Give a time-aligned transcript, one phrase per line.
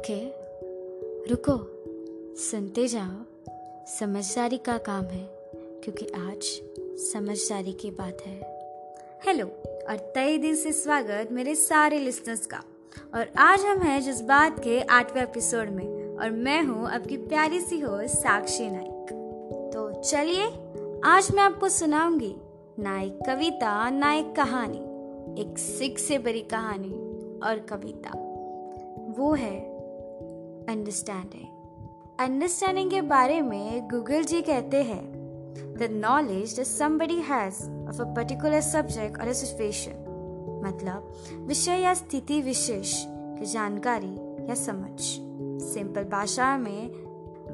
[0.00, 0.26] Okay?
[1.30, 1.54] रुको।
[2.36, 3.24] सुनते जाओ।
[3.86, 6.62] समझदारी का काम है, क्योंकि आज
[7.12, 8.40] समझदारी की बात है।
[9.26, 9.46] हेलो,
[9.88, 12.62] और तय दिल से स्वागत मेरे सारे लिसनर्स का।
[13.14, 17.80] और आज हम हैं जज्बात के आठवें एपिसोड में, और मैं हूँ आपकी प्यारी सी
[17.80, 19.06] हो साक्षी नाइक।
[19.74, 20.44] तो चलिए,
[21.04, 22.36] आज मैं आपको सुनाऊँगी
[22.78, 24.78] ना एक कविता ना एक कहानी।
[25.42, 26.92] एक सिख से बड़ी कहानी
[27.46, 28.26] और कविता।
[29.18, 29.69] वो है
[30.70, 31.46] अंडरस्टैंडिंग
[32.20, 35.12] अंडरस्टैंडिंग के बारे में गूगल जी कहते हैं
[35.78, 41.14] the knowledge somebody has of a particular subject और सिचुएशन मतलब
[41.46, 44.14] विषय या स्थिति विशेष की जानकारी
[44.48, 45.00] या समझ।
[45.62, 46.90] सिंपल भाषा में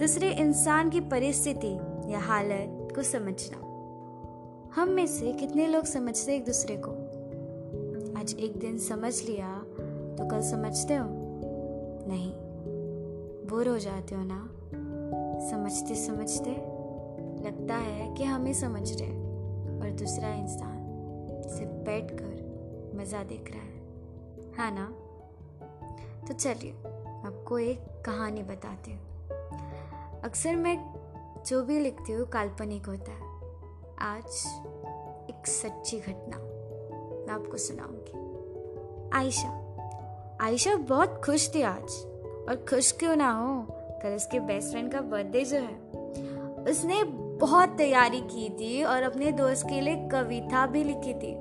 [0.00, 1.74] दूसरे इंसान की परिस्थिति
[2.12, 3.58] या हालत को समझना।
[4.80, 6.90] हम में से कितने लोग समझते एक दूसरे को?
[8.20, 9.58] आज एक दिन समझ लिया
[10.18, 11.06] तो कल समझते हो?
[12.08, 12.35] नहीं।
[13.50, 14.48] बोर हो जाते हो ना?
[15.50, 16.50] समझते समझते
[17.44, 19.26] लगता है कि हम समझ रहे हैं।
[19.80, 20.76] और दूसरा इंसान
[21.48, 22.46] सिर्फ़ बैठ कर
[22.94, 23.76] मज़ा देख रहा है।
[24.54, 24.92] हाँ ना?
[26.28, 26.72] तो चलिए,
[27.26, 29.00] आपको एक कहानी बताती हूँ।
[30.20, 30.94] अक्सर मैं
[31.46, 33.40] जो भी लिखती हूँ, काल्पनिक होता है।
[33.98, 34.26] आज
[35.30, 36.36] एक सच्ची घटना।
[37.26, 38.26] मैं आपको सुनाऊँगी।
[39.16, 39.62] आयशा।
[40.40, 42.15] आयशा बहुत खुश थी आज।
[42.48, 43.54] और खुश क्यों ना हो?
[44.02, 47.02] कल उसके बेस्ट फ्रेंड का बर्थडे जो है। उसने
[47.40, 51.34] बहुत तैयारी की थी और अपने दोस्त के लिए कविता भी लिखी थी।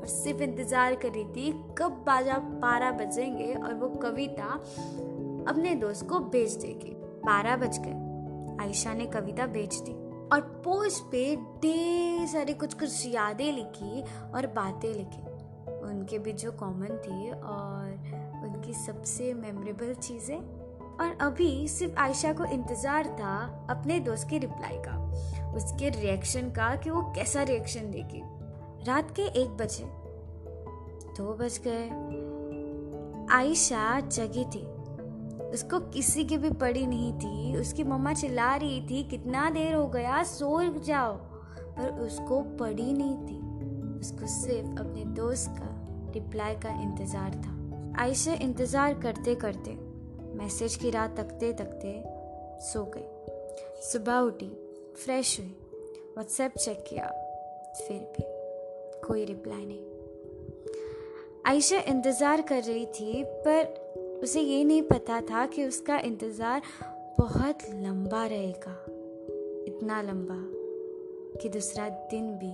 [0.00, 4.52] और सिर्फ़ इंतज़ार कर रही थी कब बाजा बारह बजेंगे और वो कविता
[5.48, 6.92] अपने दोस्त को भेज देगी।
[7.24, 9.92] बारह बज गए आयशा ने कविता भेज दी।
[10.32, 14.02] और पोस्ट पे ढेर सारी कुछ कुछ यादें लिखी
[14.34, 15.22] और बातें लिखी।
[15.80, 17.59] उनके बीच जो कॉमन थी और
[18.90, 20.38] सबसे मेमोरेबल चीज़ें।
[21.00, 24.96] और अभी सिर्फ़ आयशा को इंतज़ार था अपने दोस्त के रिप्लाई का।
[25.56, 28.22] उसके रिएक्शन का कि वो कैसा रिएक्शन देगी
[28.86, 29.84] रात के एक बजे।
[31.16, 31.84] दो बज गए।
[33.36, 34.64] आयशा जगी थी।
[35.50, 39.86] उसको किसी की भी पड़ी नहीं थी। उसकी मम्मा चिल्ला रही थी, कितना देर हो
[39.86, 41.14] गया, सो जाओ।
[41.78, 43.38] पर उसको पड़ी नहीं थी।
[44.00, 45.70] उसको सिर्फ़ अपने दोस्त का
[46.14, 47.59] रिप्लाई का इंतज़ार था।
[47.98, 49.70] आयशा इंतज़ार करते करते
[50.36, 51.92] मैसेज की राह तकते तकते
[52.62, 54.48] सो गई। सुबह उठी
[54.96, 55.48] फ्रेश हुई।
[56.14, 57.06] व्हाट्सएप चेक किया,
[57.76, 58.24] फिर भी
[59.06, 59.84] कोई रिप्लाई नहीं।
[61.46, 66.62] आयशा इंतज़ार कर रही थी, पर उसे ये नहीं पता था कि उसका इंतज़ार
[67.18, 68.76] बहुत लंबा रहेगा।
[69.66, 70.42] इतना लंबा
[71.40, 72.52] कि दूसरा दिन भी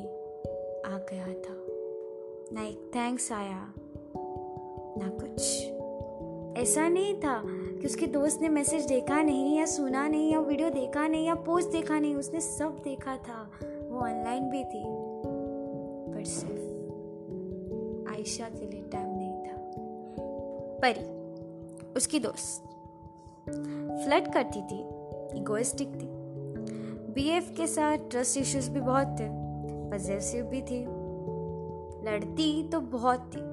[0.91, 1.57] आ गया था।
[2.53, 3.75] ना एक थैंक्स आया।
[4.99, 5.67] ना कुछ।
[6.63, 10.71] ऐसा नहीं था कि उसके दोस्त ने मैसेज देखा नहीं या सुना नहीं या वीडियो
[10.71, 13.51] देखा नहीं या पोस्ट देखा नहीं, उसने सब देखा था।
[13.91, 14.83] वो ऑनलाइन भी थी।
[16.13, 16.77] पर सिर्फ़
[18.15, 19.55] आयशा के लिए टाइम नहीं था।
[20.83, 21.17] परी,
[21.97, 22.63] उसकी दोस्त।
[24.05, 24.81] फ्लर्ट करती थी
[25.39, 26.07] इगोइस्टिक थी।
[27.13, 29.47] बीएफ के साथ ट्रस्ट इश्यूज़ भी बहुत थे
[29.91, 30.85] पजेसिव भी थी।
[32.07, 33.46] लड़ती तो बहुत थी।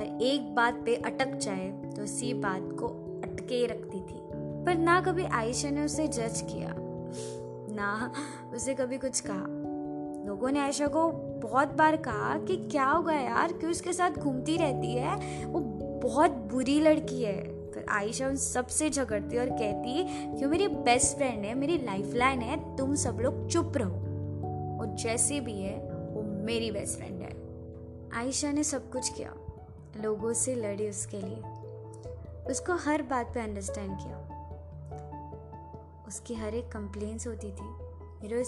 [0.00, 2.86] और एक बात पे अटक जाए तो उसी बात को
[3.24, 4.18] अटके रखती थी।
[4.64, 6.74] पर ना कभी आयशा ने उसे जज किया,
[7.74, 8.12] ना
[8.54, 9.44] उसे कभी कुछ कहा।
[10.26, 11.10] लोगों ने आयशा को
[11.42, 15.44] बहुत बार कहा कि क्या होगा यार, क्यों उसके साथ घूमती रहती है?
[15.46, 15.60] वो
[16.02, 20.04] बहुत बुरी लड़की है। फिर आयशा उन सबसे झगड़ती और कहती
[20.38, 23.96] कि मेरी बेस्ट फ्रेंड है, मेरी लाइफ लाइन है, तुम सब लोग चुप रहो।
[24.80, 25.76] और जैसे भी है,
[26.10, 27.32] वो मेरी बेस्ट फ्रेंड है।
[28.14, 29.34] आयशा ने सब कुछ किया।
[29.96, 31.42] लोगों से लड़ी उसके लिए।
[32.46, 34.26] उसको हर बात पे अंडरस्टैंड किया।
[36.08, 37.90] उसकी हर एक कंप्लेंट्स होती थी।
[38.22, 38.44] मेरे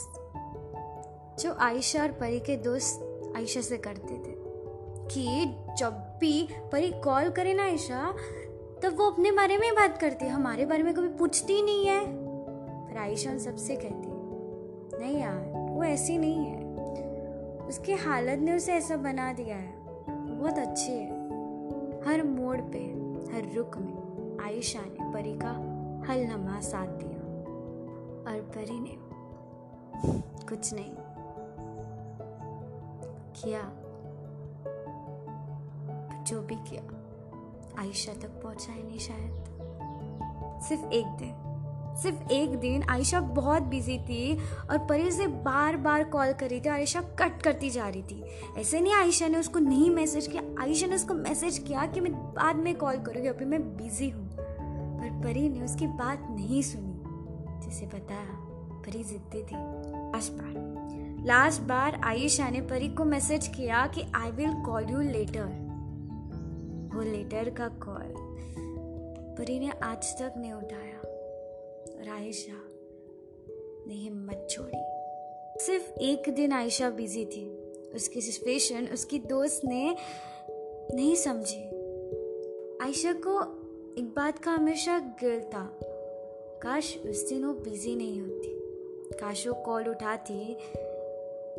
[1.42, 4.34] जो आयशा और परी के दोस्त आयशा से करते थे
[5.08, 8.14] कि जब भी परी कॉल करे ना आयशा,
[8.82, 12.06] तब वो अपने बारे में बात करती। है हमारे बारे में कभी पूछती नहीं है।
[12.84, 14.08] पर आयशा उन सबसे कहती,
[14.98, 16.76] नहीं यार, वो ऐसी नहीं है।
[17.68, 19.74] उसकी हालत ने उसे ऐसा बना दिया है।
[20.38, 21.21] बहुत अच्छी है।
[22.06, 22.78] हर मोड़ पे,
[23.32, 25.50] हर रुख में आयशा ने परी का
[26.12, 27.22] हलनमा साथ दिया।
[28.30, 28.96] और परी ने
[30.46, 30.94] कुछ नहीं
[33.32, 33.60] किया।
[36.22, 36.82] जो भी किया,
[37.82, 39.44] आयशा तक पहुँचा ही नहीं शायद।
[40.62, 41.51] सिर्फ़ एक दिन।
[41.96, 44.38] सिर्फ़ एक दिन आयशा बहुत बिज़ी थी
[44.70, 48.24] और परी से बार बार कॉल कर रही थी आयशा कट करती जा रही थी।
[48.58, 52.12] ऐसे नहीं आयशा ने उसको नहीं मैसेज किया, आयशा ने उसको मैसेज किया कि मैं
[52.12, 56.92] बाद में कॉल करूँगी, अभी मैं बिज़ी हूँ। पर परी ने उसकी बात नहीं सुनी।
[57.60, 58.38] जिसे बताया
[58.82, 60.72] परी जिद्दी थी। लास्ट बार।
[61.26, 65.72] लास्ट बार आयुषा ने परी को मैसेज किया कि I will call you later
[66.94, 68.14] वो लेटर का कॉल
[69.38, 71.11] परी ने आज तक नहीं उठाया।
[72.02, 72.68] और आयशा,
[73.86, 74.84] ने हिम्मत छोड़ी।
[75.64, 79.96] सिर्फ़ एक दिन आयशा बिज़ी थी। उसकी सिचुएशन उसकी दोस्त ने
[80.94, 81.64] नहीं समझी।
[82.84, 83.40] आयशा को
[83.98, 85.78] एक बात का हमेशा गिल था।
[86.62, 88.48] काश उस दिन वो बिज़ी नहीं होती।
[89.20, 90.54] काश वो कॉल उठाती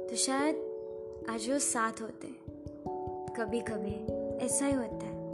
[0.10, 0.56] तो शायद
[1.30, 2.28] आज वो साथ होते।
[3.42, 4.14] कभी कभी
[4.46, 5.32] ऐसा ही होता है।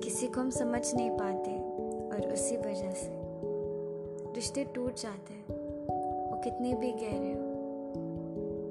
[0.00, 1.50] किसी को हम समझ नहीं पाते
[2.16, 3.19] और उसी वजह से।
[4.40, 5.54] रिश्ते टूट जाते हैं।
[6.26, 7.48] वो कितने भी गहरे हो,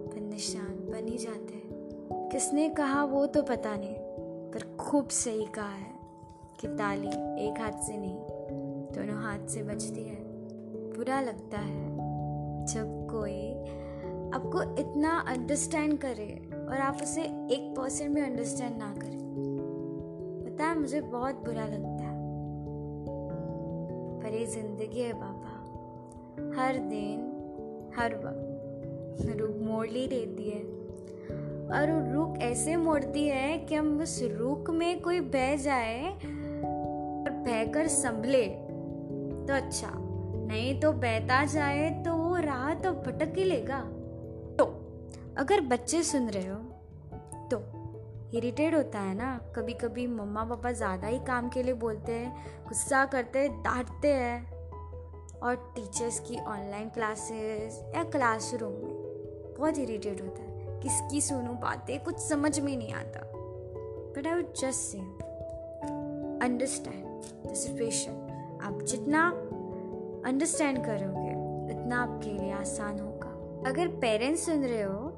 [0.08, 3.96] पर निशान बन ही जाते हैं। किसने कहा वो तो पता नहीं,
[4.52, 5.92] पर खूब सही कहा है
[6.62, 7.08] कि ताली
[7.46, 8.16] एक हाथ से नहीं,
[8.96, 10.16] दोनों हाथ से बजती है।
[10.96, 11.86] बुरा लगता है
[12.66, 13.38] जब कोई
[14.34, 16.32] आपको इतना अंडरस्टैंड करे
[16.70, 17.22] और आप उसे
[17.54, 19.20] एक परसेंट भी अंडरस्टैंड ना करें।
[20.46, 22.18] पता है, मुझे बहुत बुरा लगता है।
[24.22, 25.39] पर ये ज़िंदगी है बाबा
[26.60, 27.20] हर दिन,
[27.98, 30.62] हर वक्त। रुख मोड़ ली रहती है।
[31.72, 37.88] और रुख ऐसे मोड़ती है कि हम उस रुख में कोई बह जाए और बहकर
[37.88, 43.80] संभले तो अच्छा। नहीं तो बहता जाए तो वो राह तो भटक ही लेगा।
[44.60, 44.66] तो
[45.38, 46.60] अगर बच्चे सुन रहे हो
[47.52, 47.64] तो
[48.38, 49.36] इरिटेट होता है ना?
[49.56, 52.36] कभी कभी मम्मा पापा ज़्यादा ही काम के लिए बोलते हैं,
[52.68, 54.59] गुस्सा करते हैं, डांटते हैं।
[55.44, 62.04] और टीचर्स की ऑनलाइन क्लासेस या क्लासरूम में बहुत इरीटेट होता है। किसकी सुनूं बातें?
[62.04, 63.20] कुछ समझ में नहीं आता।
[64.16, 64.98] But I would just say
[66.46, 69.30] understand the situation आप जितना
[70.26, 71.30] अंडरस्टैंड करोगे,
[71.74, 75.10] उतना आपके लिए आसान होगा। अगर पेरेंट्स सुन रहे हो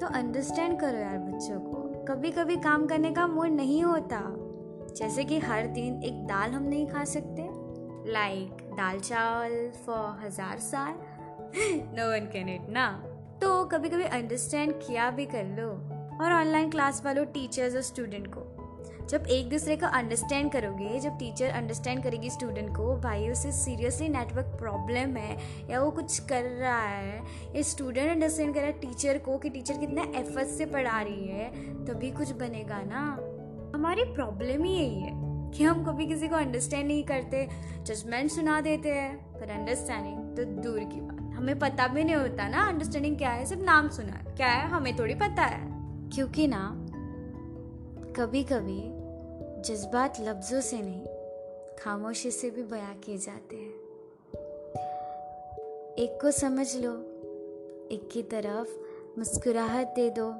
[0.00, 4.22] तो अंडरस्टैंड करो यार बच्चों को। कभी कभी काम करने का मूड नहीं होता।
[4.96, 7.49] जैसे कि हर दिन एक दाल हम नहीं खा सकते।
[8.12, 10.94] लाइक दाल चावल फॉर हज़ार साल।
[11.98, 13.04] नो वन कैन इट ना।
[13.42, 15.68] तो कभी कभी अंडरस्टैंड किया भी कर लो।
[16.24, 18.46] और ऑनलाइन क्लास वालों टीचर्स और स्टूडेंट को।
[19.08, 24.08] जब एक दूसरे को अंडरस्टैंड करोगे, जब टीचर अंडरस्टैंड करेगी स्टूडेंट को, भाई, उसे सीरियसली
[24.08, 25.38] नेटवर्क प्रॉब्लम है,
[25.70, 27.22] या वो कुछ कर रहा है,
[27.56, 31.26] या स्टूडेंट अंडरस्टैंड कर रहा है टीचर को कि टीचर कितना एफर्ट से पढ़ा रही
[31.28, 31.50] है,
[31.84, 33.02] तभी कुछ बनेगा ना।
[33.74, 37.48] हमारी प्रॉब्लम ही यही है। कि हम कभी किसी को अंडरस्टैंड नहीं करते
[37.82, 42.48] जजमेंट सुना देते हैं, पर अंडरस्टैंडिंग तो दूर की बात। हमें पता भी नहीं होता
[42.48, 44.68] ना अंडरस्टैंडिंग क्या है, सिर्फ़ नाम सुना है। क्या है?
[44.68, 45.70] हमें थोड़ी पता है।
[46.10, 46.86] क्योंकि ना
[48.16, 48.82] कभी कभी
[49.62, 51.06] जज्बात लफ्ज़ों से नहीं,
[51.78, 53.72] खामोशी से भी बयां किए जाते हैं।
[55.94, 56.92] एक को समझ लो,
[57.90, 58.68] एक की तरफ़
[59.18, 60.32] मुस्कुराहट दे दो।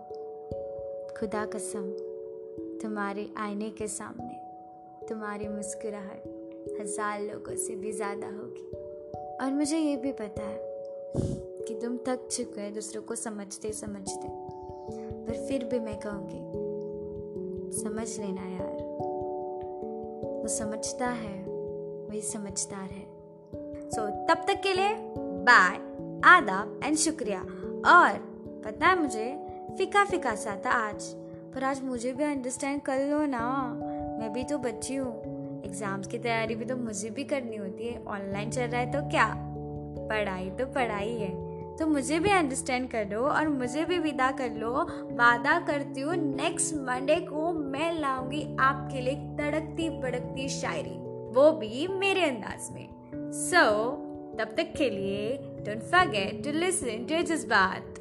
[1.21, 1.91] खुदा कसम,
[2.79, 4.40] तुम्हारे आईने के सामने।
[5.11, 8.67] तुम्हारी मुस्कुराहट हज़ार लोगों से भी ज़्यादा होगी।
[9.37, 10.59] और मुझे ये भी पता है
[11.69, 14.29] कि तुम थक चुके हो दूसरों को समझते समझते।
[15.27, 18.79] पर फिर भी मैं कहूँगी समझ लेना यार।
[20.41, 23.05] वो समझता है वही समझदार है।
[23.91, 24.95] सो so, तब तक के लिए
[25.45, 25.77] बाय
[26.29, 27.41] आदाब एंड शुक्रिया।
[27.91, 28.19] और
[28.65, 29.29] पता है मुझे
[29.79, 31.13] फिका फिका सा था आज।
[31.55, 33.47] पर आज मुझे भी अंडरस्टैंड कर लो ना।
[34.21, 38.03] मैं भी तो बच्ची हूँ। एग्ज़ाम्स की तैयारी भी तो मुझे भी करनी होती है।
[38.07, 39.27] ऑनलाइन चल रहा है तो क्या?
[40.11, 41.29] पढ़ाई तो पढ़ाई है।
[41.77, 44.73] तो मुझे भी अंडरस्टैंड कर लो और मुझे भी विदा कर लो।
[45.17, 50.97] वादा करती हूँ नेक्स्ट मंडे को मैं लाऊँगी आपके लिए तड़कती बड़कती शायरी।
[51.35, 52.89] वो भी मेरे अंदाज में।
[53.33, 55.37] सो so, तब तक के लिए
[55.67, 58.00] don't forget to listen to जज्बात।